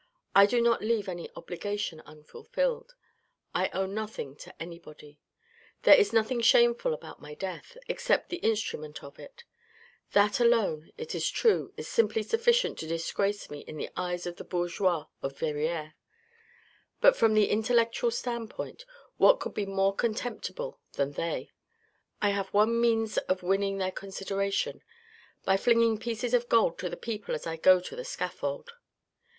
[0.35, 2.95] I do not leave any obligation unfulfilled.
[3.53, 5.19] I owe nothing to anybody;
[5.83, 9.43] there is nothing shameful about my death, except the instrument of it;
[10.13, 14.37] that alone, it is true, is simply sufficient to disgrace me in the eyes of
[14.37, 15.93] the bourgeois of Verrieres;
[16.99, 18.85] but from the in tellectual standpoint,
[19.17, 21.51] what could be more contemptible than they?
[22.23, 24.81] I have one means of winning their consideration;
[25.45, 28.71] by flinging pieces of gold to the people as I go to the scaffold.